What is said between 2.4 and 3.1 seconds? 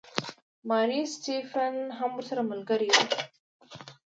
ملګرې وه.